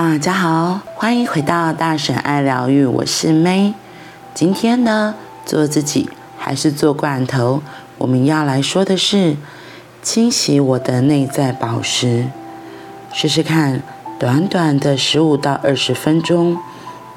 [0.00, 3.74] 大家好，欢迎回到大婶爱疗愈，我是 May。
[4.32, 7.64] 今天呢，做自己还是做罐头？
[7.98, 9.36] 我们要来说的是
[10.00, 12.28] 清洗我的内在宝石。
[13.12, 13.82] 试试看，
[14.20, 16.56] 短短的十五到二十分钟，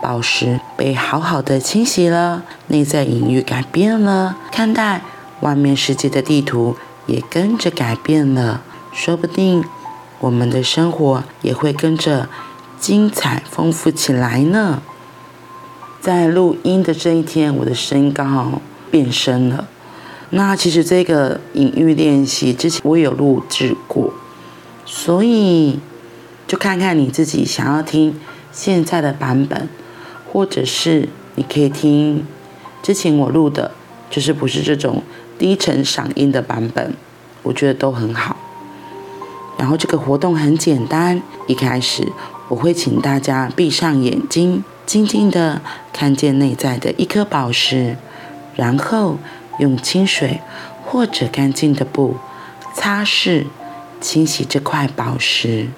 [0.00, 5.02] 宝石被好好的清洗了，内在隐喻改变了，看待
[5.40, 6.74] 外面世界的地图
[7.04, 8.62] 也跟着改变了。
[8.90, 9.62] 说不定
[10.20, 12.30] 我们的生活也会跟着。
[12.80, 14.82] 精彩丰富起来呢。
[16.00, 19.68] 在录音的这一天，我的声音刚好变声了。
[20.30, 24.14] 那其实这个隐喻练习之前我有录制过，
[24.86, 25.78] 所以
[26.46, 28.18] 就看看你自己想要听
[28.50, 29.68] 现在的版本，
[30.32, 32.24] 或者是你可以听
[32.82, 33.72] 之前我录的，
[34.08, 35.02] 就是不是这种
[35.38, 36.94] 低沉嗓音的版本，
[37.42, 38.36] 我觉得都很好。
[39.60, 42.10] 然后这个活动很简单，一开始。
[42.48, 45.60] 我会请大家闭上眼睛，静静地
[45.92, 47.98] 看见内在的一颗宝石，
[48.56, 49.18] 然后
[49.58, 50.40] 用清水
[50.82, 52.16] 或者干净的布
[52.74, 53.48] 擦拭、
[54.00, 55.68] 清洗这块宝石。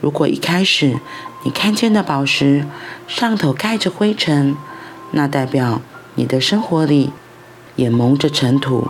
[0.00, 0.98] 如果一开始
[1.44, 2.64] 你看见的宝石
[3.06, 4.56] 上头盖着灰尘，
[5.10, 5.82] 那代表
[6.14, 7.12] 你的生活里
[7.76, 8.88] 也蒙着尘土。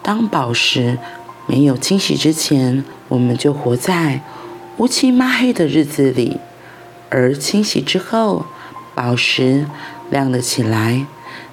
[0.00, 0.98] 当宝石
[1.46, 4.22] 没有清洗之前，我们就活在
[4.78, 6.38] 乌漆抹黑的日子里。
[7.10, 8.46] 而清洗之后，
[8.94, 9.66] 宝石
[10.10, 11.06] 亮了起来，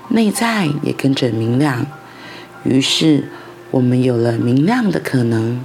[0.09, 1.85] 内在也跟着明亮。
[2.63, 3.29] 于是，
[3.69, 5.63] 我们有了明亮的可能。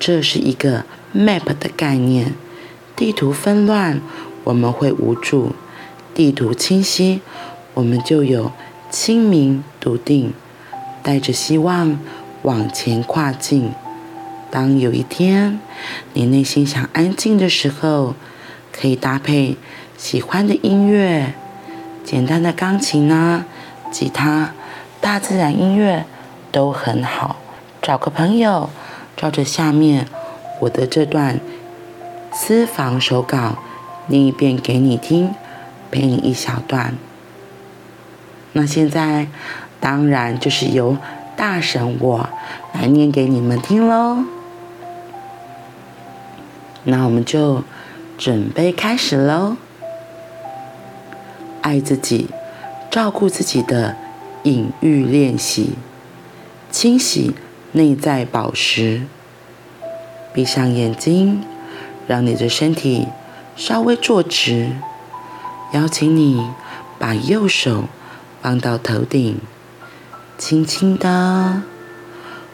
[0.00, 2.34] 这是一个 map 的概念。
[2.96, 4.00] 地图纷乱，
[4.44, 5.52] 我们会无助；
[6.14, 7.20] 地图清晰，
[7.74, 8.50] 我们就有
[8.90, 10.32] 清明笃定，
[11.02, 11.98] 带着希望
[12.42, 13.72] 往前跨进。
[14.50, 15.60] 当有一天
[16.14, 18.14] 你内心想安静的时候，
[18.72, 19.56] 可以搭配
[19.96, 21.34] 喜欢的音乐，
[22.04, 23.44] 简单的钢琴啊、
[23.90, 24.54] 吉他、
[25.00, 26.06] 大自然音乐
[26.50, 27.36] 都很好。
[27.82, 28.70] 找个朋友，
[29.16, 30.06] 照着下面
[30.60, 31.38] 我的这段
[32.32, 33.58] 私房手稿
[34.06, 35.34] 念一遍给你听，
[35.90, 36.94] 陪你一小段。
[38.52, 39.26] 那现在
[39.78, 40.96] 当然就是由
[41.38, 42.28] 大神我
[42.74, 44.24] 来念给你们听喽。
[46.84, 47.62] 那我们就。
[48.18, 49.56] 准备开始喽！
[51.62, 52.28] 爱自己、
[52.90, 53.94] 照顾自己的
[54.42, 55.74] 隐喻练习，
[56.68, 57.36] 清洗
[57.70, 59.02] 内在宝石。
[60.34, 61.44] 闭上眼睛，
[62.08, 63.06] 让你的身体
[63.54, 64.72] 稍微坐直。
[65.72, 66.50] 邀请你
[66.98, 67.84] 把右手
[68.42, 69.38] 放到头顶，
[70.38, 71.62] 轻轻的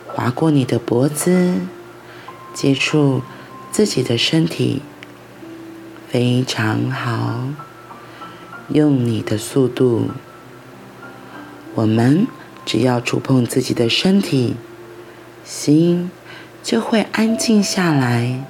[0.09, 1.61] 划过你的脖子，
[2.55, 3.21] 接触
[3.71, 4.81] 自己的身体。
[6.09, 7.45] 非常好，
[8.69, 10.09] 用你的速度。
[11.75, 12.27] 我们
[12.65, 14.57] 只要触碰自己的身体，
[15.45, 16.11] 心
[16.63, 18.45] 就会安静下来。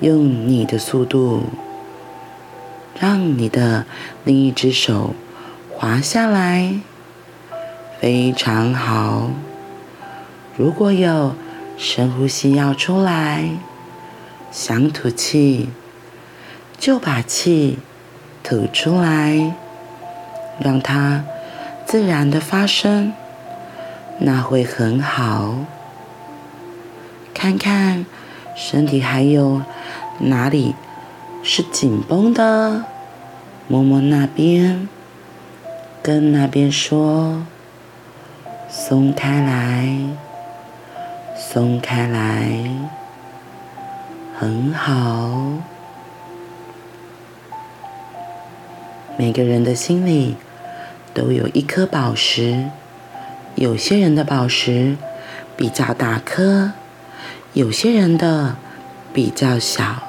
[0.00, 1.42] 用你的速度，
[2.98, 3.84] 让你的
[4.24, 5.14] 另一只手
[5.74, 6.80] 滑下来。
[8.00, 9.30] 非常好。
[10.56, 11.34] 如果有
[11.76, 13.50] 深呼吸要出来，
[14.52, 15.70] 想吐气。
[16.78, 17.80] 就把气
[18.44, 19.52] 吐出来，
[20.60, 21.24] 让它
[21.84, 23.12] 自然的发生，
[24.20, 25.56] 那会很好。
[27.34, 28.06] 看看
[28.54, 29.62] 身体还有
[30.20, 30.76] 哪里
[31.42, 32.84] 是紧绷的，
[33.66, 34.88] 摸摸那边，
[36.00, 37.44] 跟那边说，
[38.80, 39.98] 松开来，
[41.36, 42.70] 松开来，
[44.38, 45.58] 很好。
[49.16, 50.36] 每个人的心里
[51.12, 52.66] 都有一颗宝石，
[53.56, 54.96] 有些人的宝石
[55.56, 56.70] 比较大颗，
[57.54, 58.54] 有些人的
[59.12, 60.04] 比较小。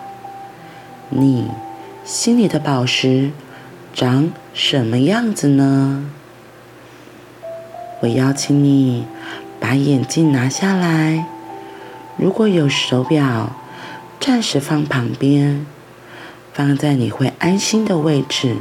[1.09, 1.49] 你
[2.05, 3.31] 心里的宝石
[3.95, 6.11] 长什么样子呢？
[8.01, 9.05] 我邀请你
[9.59, 11.25] 把眼镜拿下来，
[12.17, 13.51] 如果有手表，
[14.19, 15.65] 暂时放旁边，
[16.53, 18.55] 放在你会安心的位置。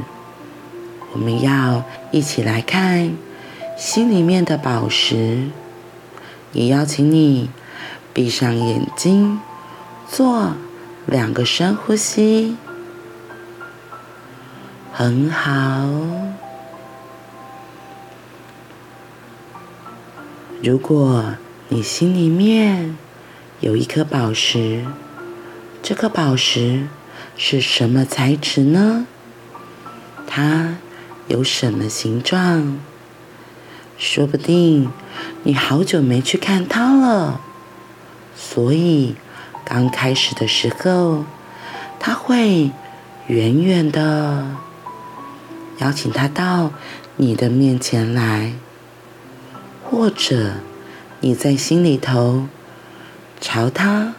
[1.13, 3.13] 我们要一起来看
[3.77, 5.47] 心里面的宝石，
[6.51, 7.49] 也邀请你
[8.13, 9.39] 闭上眼睛，
[10.07, 10.53] 做
[11.05, 12.57] 两个深呼吸，
[14.91, 16.28] 很好。
[20.61, 21.35] 如果
[21.69, 22.97] 你心里面
[23.61, 24.85] 有一颗宝石，
[25.81, 26.87] 这颗宝石
[27.37, 29.07] 是什么材质呢？
[30.27, 30.75] 它
[31.29, 32.77] 有什么形状？
[33.97, 34.91] 说不定
[35.43, 37.39] 你好久没去看它了，
[38.35, 39.15] 所以
[39.63, 41.23] 刚开始的时候，
[42.01, 42.71] 它会
[43.27, 44.57] 远远的
[45.77, 46.73] 邀请它到
[47.15, 48.51] 你的面前来，
[49.89, 50.53] 或者
[51.19, 52.45] 你在心里头
[53.41, 54.13] 朝它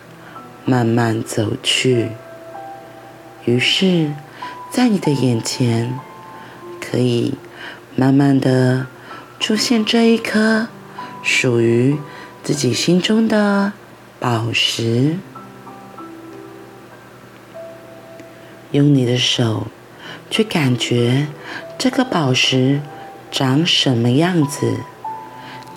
[0.65, 2.11] 慢慢走去。
[3.45, 4.13] 于是，
[4.71, 5.99] 在你的眼前，
[6.81, 7.35] 可以
[7.95, 8.87] 慢慢的。
[9.39, 10.69] 出现这一颗
[11.23, 11.97] 属于
[12.43, 13.73] 自己心中的
[14.19, 15.17] 宝石，
[18.73, 19.69] 用你的手
[20.29, 21.29] 去感觉
[21.79, 22.83] 这个宝石
[23.31, 24.81] 长什么样子。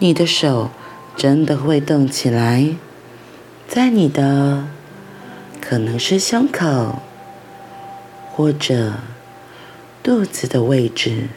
[0.03, 0.69] 你的手
[1.15, 2.75] 真的会动起来，
[3.69, 4.67] 在你的
[5.61, 6.99] 可能是胸口
[8.33, 8.95] 或者
[10.03, 11.29] 肚子的位置。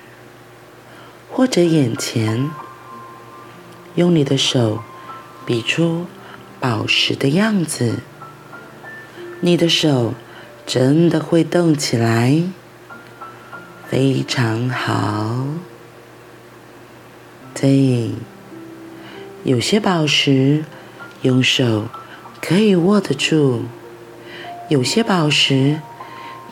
[1.30, 2.50] 或者眼前，
[3.94, 4.82] 用你的手
[5.46, 6.06] 比出
[6.58, 8.00] 宝石的样子，
[9.38, 10.14] 你的手
[10.66, 12.42] 真的会动起来，
[13.88, 15.44] 非常好。
[17.54, 18.10] 对，
[19.46, 20.64] 有些宝石
[21.22, 21.86] 用手
[22.42, 23.62] 可以握得住，
[24.68, 25.80] 有些宝石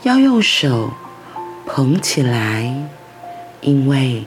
[0.04, 0.92] 要用手
[1.66, 2.88] 捧起来，
[3.62, 4.26] 因为。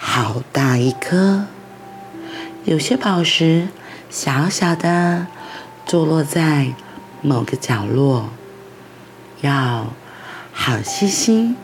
[0.00, 1.46] 好大一颗，
[2.64, 3.66] 有些宝石
[4.08, 5.26] 小小的，
[5.84, 6.68] 坐落在
[7.20, 8.30] 某个角落，
[9.40, 9.88] 要
[10.52, 11.56] 好细心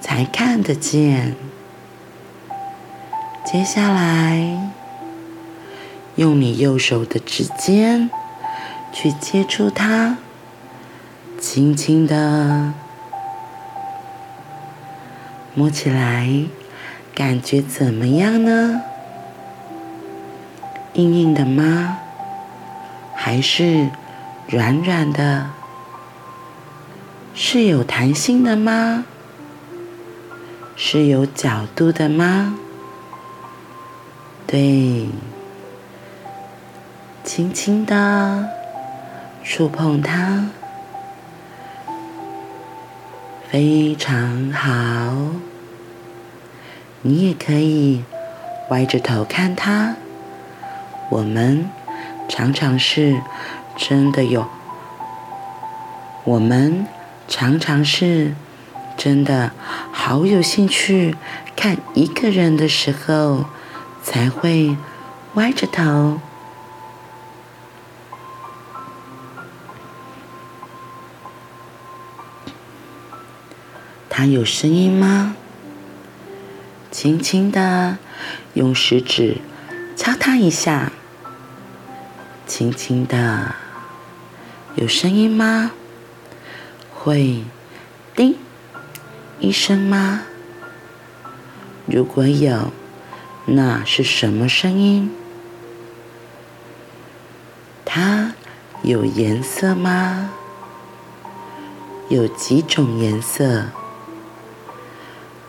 [0.00, 1.36] 才看得见。
[3.44, 4.72] 接下来，
[6.16, 8.10] 用你右手的指尖
[8.92, 10.16] 去接触它，
[11.38, 12.72] 轻轻的
[15.54, 16.28] 摸起来。
[17.14, 18.82] 感觉怎么样呢？
[20.94, 21.98] 硬硬的吗？
[23.14, 23.88] 还是
[24.48, 25.50] 软软的？
[27.34, 29.04] 是有弹性的吗？
[30.76, 32.58] 是有角度的吗？
[34.46, 35.08] 对，
[37.26, 38.50] 轻轻的
[39.42, 40.44] 触碰它，
[43.50, 45.32] 非常好。
[47.02, 48.04] 你也可以
[48.70, 49.96] 歪着头看它。
[51.10, 51.68] 我们
[52.28, 53.20] 常常是
[53.76, 54.46] 真的有，
[56.22, 56.86] 我们
[57.26, 58.36] 常常是
[58.96, 59.50] 真的
[59.90, 61.16] 好有兴趣
[61.56, 63.46] 看一个人的时候，
[64.00, 64.76] 才会
[65.34, 66.20] 歪着头。
[74.18, 75.36] 它有声音吗？
[76.90, 77.98] 轻轻的
[78.54, 79.36] 用食指
[79.94, 80.90] 敲它一下，
[82.46, 83.54] 轻轻的，
[84.76, 85.72] 有声音吗？
[86.94, 87.42] 会
[88.14, 88.38] 叮
[89.38, 90.22] 一声吗？
[91.84, 92.72] 如果有，
[93.44, 95.10] 那是什么声音？
[97.84, 98.32] 它
[98.82, 100.30] 有颜色吗？
[102.08, 103.66] 有几种颜色？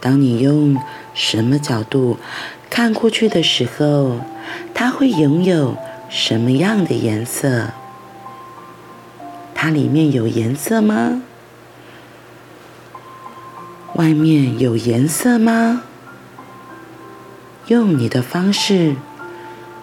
[0.08, 0.82] 当你用
[1.14, 2.18] 什么角度
[2.70, 4.22] 看过去的时候，
[4.74, 5.76] 它会拥有
[6.08, 7.72] 什么样的颜色？
[9.54, 11.22] 它里面有颜色吗？
[13.96, 15.84] 外面有颜色吗？
[17.68, 18.96] 用你的方式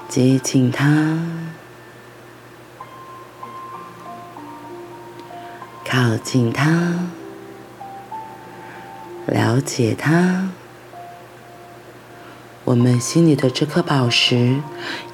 [0.08, 1.18] 接近它，
[5.86, 7.10] 靠近它。
[9.26, 10.48] 了解它。
[12.64, 14.56] 我们心里的这颗宝石，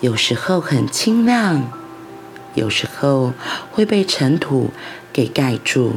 [0.00, 1.70] 有时候很清亮，
[2.54, 3.32] 有时候
[3.72, 4.70] 会被尘土
[5.12, 5.94] 给盖住，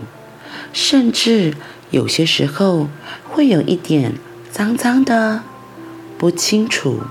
[0.73, 1.53] 甚至
[1.91, 2.87] 有些时候
[3.29, 4.15] 会有一点
[4.51, 5.43] 脏脏的、
[6.17, 7.01] 不清楚、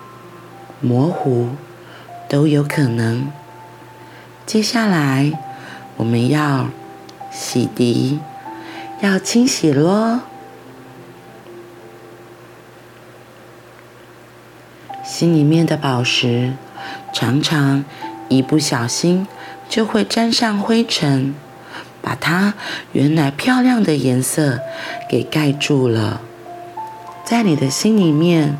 [0.80, 1.50] 模糊，
[2.28, 3.30] 都有可能。
[4.44, 5.38] 接下来
[5.96, 6.68] 我们要
[7.30, 8.18] 洗涤，
[9.00, 10.18] 要清洗喽。
[15.22, 16.54] 心里面的宝石，
[17.14, 17.84] 常常
[18.28, 19.28] 一不小心
[19.68, 21.36] 就会沾上灰尘，
[22.02, 22.54] 把它
[22.90, 24.58] 原来漂亮的颜色
[25.08, 26.20] 给盖住了。
[27.24, 28.58] 在你的心里面，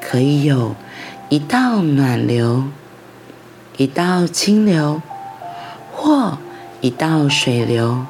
[0.00, 0.76] 可以有
[1.28, 2.66] 一道暖流，
[3.76, 5.02] 一道清流，
[5.90, 6.38] 或
[6.80, 8.06] 一道水流，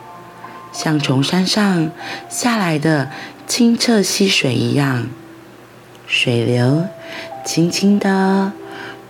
[0.71, 1.91] 像从山上
[2.29, 3.09] 下来的
[3.47, 5.09] 清澈溪水一样，
[6.07, 6.85] 水流
[7.45, 8.53] 轻轻地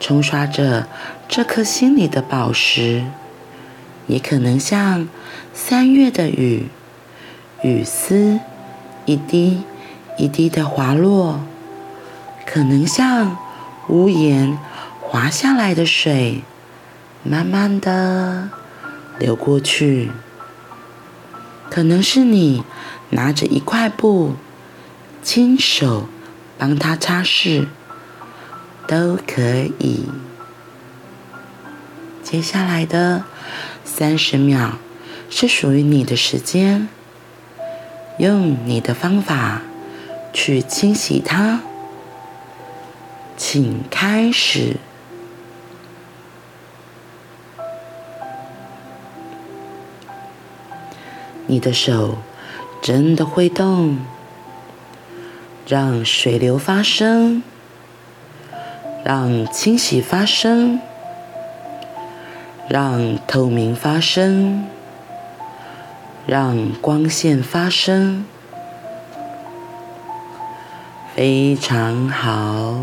[0.01, 0.89] 冲刷着
[1.29, 3.05] 这颗心里的宝石，
[4.09, 5.09] 也可能像
[5.55, 6.69] 三月的雨，
[7.63, 8.41] 雨丝
[9.07, 9.63] 一滴
[10.19, 11.41] 一滴的滑落，
[12.45, 13.39] 可能像
[13.89, 14.59] 屋檐
[15.01, 16.43] 滑下来的水，
[17.23, 18.51] 慢慢的
[19.19, 20.11] 流过去。
[21.71, 22.65] 可能是你
[23.11, 24.35] 拿着一块布，
[25.23, 26.09] 亲手
[26.59, 27.67] 帮它擦拭，
[28.87, 29.43] 都可
[29.79, 30.05] 以。
[32.23, 33.25] 接下来的
[33.85, 34.79] 三十秒
[35.31, 36.89] 是属于你的时间，
[38.19, 39.63] 用你的方法
[40.33, 41.61] 去清洗它。
[43.37, 44.77] 请开始。
[51.47, 52.19] 你的手
[52.81, 53.99] 真的会动，
[55.67, 57.43] 让水流发生，
[59.05, 60.81] 让清洗发生，
[62.71, 64.65] 让透明发生，
[66.27, 68.25] 让光线发生，
[71.15, 72.75] 非常好，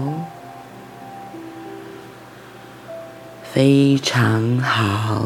[3.51, 5.25] 非常好。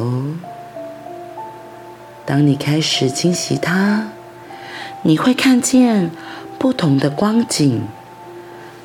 [2.26, 4.08] 当你开始清洗它，
[5.02, 6.10] 你会看见
[6.58, 7.86] 不同的光景，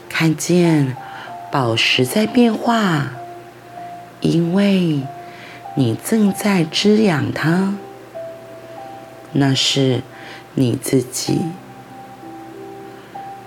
[0.09, 0.97] 看见
[1.50, 3.11] 宝石在变化，
[4.21, 5.02] 因为
[5.75, 7.75] 你正在滋养它，
[9.33, 10.02] 那是
[10.54, 11.40] 你自己，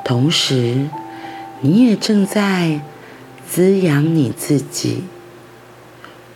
[0.04, 0.90] 同时
[1.62, 2.82] 你也正在
[3.48, 5.06] 滋养你自己，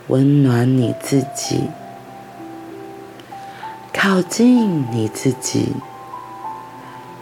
[0.07, 1.63] 温暖你自己。
[3.93, 5.73] 靠近你自己，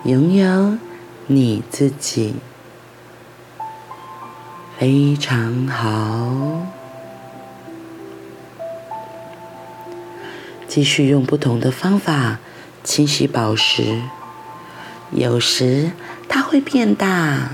[0.04, 0.78] 拥有
[1.26, 2.36] 你自己，
[4.78, 6.68] 非常好。
[10.68, 12.40] 继续用不同的方法
[12.84, 14.02] 清洗宝石，
[15.12, 15.92] 有时
[16.28, 17.50] 它会变大，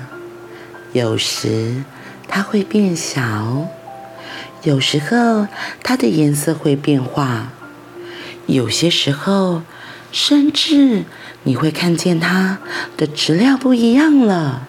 [0.93, 1.83] 有时
[2.27, 3.67] 它会变小，
[4.63, 5.47] 有时候
[5.83, 7.49] 它的颜色会变化。
[8.47, 9.61] 有些时候，
[10.11, 11.05] 甚至
[11.43, 12.57] 你会看见它
[12.97, 14.67] 的质量不一样了，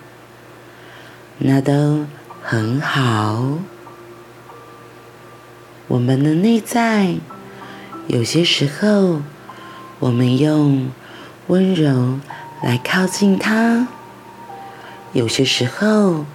[1.38, 2.04] 那都
[2.42, 3.58] 很好。
[5.88, 7.14] 我们的内在，
[8.08, 9.22] 有些时候，
[9.98, 10.90] 我们用
[11.46, 12.20] 温柔
[12.62, 13.86] 来靠近它；
[15.12, 16.26] 有些时候，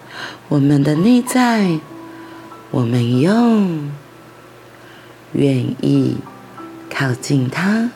[0.49, 1.79] 我们的内在，
[2.71, 3.91] 我们用
[5.33, 6.17] 愿意。
[6.89, 7.91] 靠近它，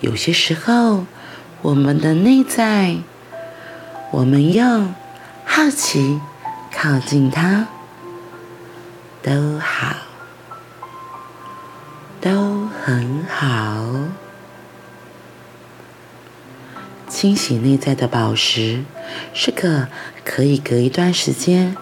[0.00, 1.04] 有些时候，
[1.62, 2.96] 我们的内在，
[4.10, 4.92] 我们用
[5.44, 6.18] 好奇
[6.72, 7.66] 靠近它，
[9.22, 9.96] 都好，
[12.20, 13.84] 都很好。
[17.08, 18.84] 清洗内在的宝石，
[19.34, 19.88] 是个
[20.24, 21.76] 可以隔一段时间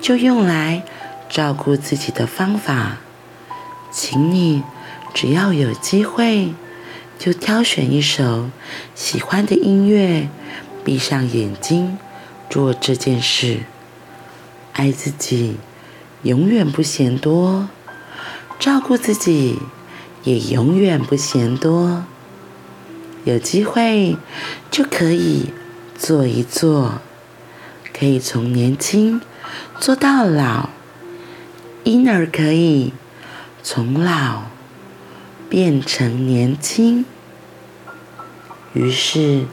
[0.00, 0.84] 就用来
[1.28, 2.98] 照顾自己的方法，
[3.90, 4.62] 请你。
[5.14, 6.52] 只要有机会，
[7.18, 8.50] 就挑选一首
[8.94, 10.28] 喜欢的音乐，
[10.84, 11.98] 闭上眼睛
[12.50, 13.60] 做这件事。
[14.76, 15.56] 爱自己，
[16.22, 17.66] 永远不嫌多；
[18.58, 19.58] 照顾自己，
[20.24, 22.04] 也永远不嫌多。
[23.24, 24.18] 有机会
[24.70, 25.50] 就可以
[25.96, 27.00] 做一做，
[27.98, 29.22] 可以从年轻
[29.80, 30.68] 做到老，
[31.84, 32.92] 婴儿可以
[33.62, 34.42] 从老。
[35.48, 37.04] 变成年轻，
[38.72, 39.44] 于是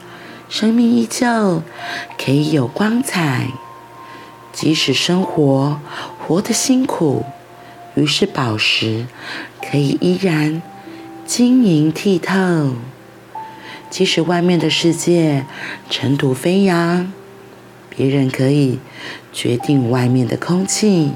[0.50, 1.62] 生命依旧
[2.18, 3.52] 可以有光彩。
[4.54, 5.82] 即使生活
[6.20, 7.26] 活得辛苦，
[7.96, 9.08] 于是宝石
[9.62, 10.62] 可以依然
[11.26, 12.76] 晶莹剔透。
[13.90, 15.46] 即使外面的世界
[15.90, 17.12] 尘土飞扬，
[17.90, 18.80] 别人可以
[19.34, 21.12] 决定外面的空气，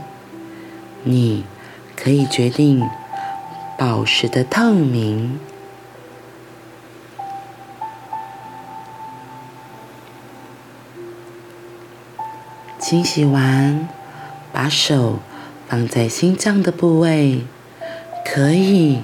[1.03, 1.45] 你
[1.95, 2.83] 可以决定。
[3.77, 5.39] 宝石的透明。
[12.79, 13.89] 清洗完，
[14.53, 15.19] 把手
[15.67, 17.45] 放在心脏的部位，
[18.23, 18.99] 可以。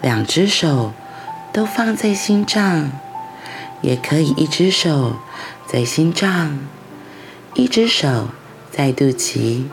[0.00, 0.92] 两只手
[1.52, 2.90] 都放在心脏，
[3.82, 5.16] 也可以一只手
[5.66, 6.58] 在心脏，
[7.54, 8.28] 一只手
[8.70, 9.64] 在肚脐，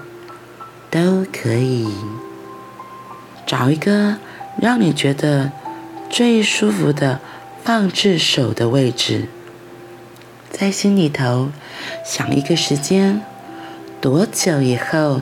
[0.91, 1.87] 都可以。
[3.45, 4.17] 找一个
[4.59, 5.51] 让你觉得
[6.09, 7.21] 最舒服的
[7.63, 9.29] 放置手的位置。
[10.57, 11.49] 在心里头
[12.05, 13.21] 想一个时间，
[13.99, 15.19] 多久以后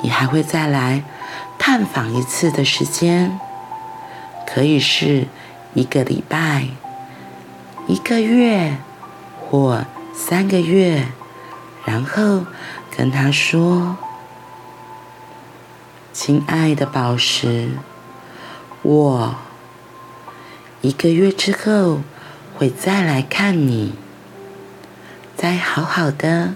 [0.00, 1.02] 你还会再来
[1.58, 3.36] 探访一次的时间？
[4.46, 5.26] 可以是
[5.74, 6.68] 一个礼拜、
[7.88, 8.76] 一个月
[9.40, 11.08] 或三个月，
[11.84, 12.44] 然后
[12.96, 13.96] 跟他说
[16.14, 17.70] ：“亲爱的宝石，
[18.82, 19.34] 我
[20.80, 22.02] 一个月之后
[22.56, 23.92] 会再来看你。”
[25.36, 26.54] 再好好的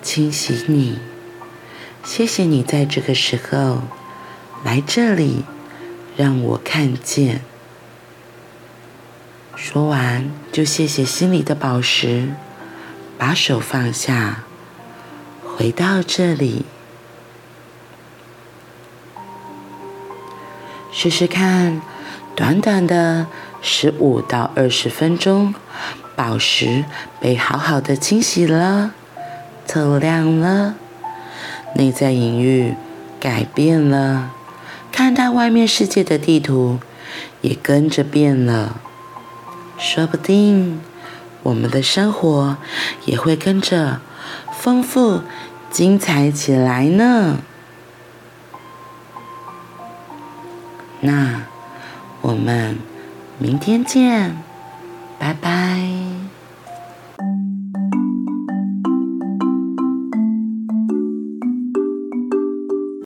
[0.00, 1.00] 清洗你，
[2.04, 3.82] 谢谢你在这个时候
[4.64, 5.44] 来这里
[6.16, 7.40] 让我看见。
[9.56, 12.28] 说完，就谢谢心里的宝石，
[13.18, 14.44] 把手放下，
[15.42, 16.64] 回到这里，
[20.92, 21.82] 试试看，
[22.36, 23.26] 短短的
[23.60, 25.52] 十五到二十分钟。
[26.16, 26.86] 宝石
[27.20, 28.92] 被好好的清洗了，
[29.68, 30.74] 透亮了，
[31.74, 32.74] 内在隐喻
[33.20, 34.30] 改变了，
[34.90, 36.80] 看待外面世界的地图
[37.42, 38.80] 也跟着变了。
[39.78, 40.80] 说不定
[41.42, 42.56] 我们的生活
[43.04, 44.00] 也会跟着
[44.50, 45.20] 丰富、
[45.70, 47.36] 精彩起来呢。
[51.00, 51.42] 那
[52.22, 52.78] 我们
[53.38, 54.42] 明天见。
[55.18, 56.05] 拜拜。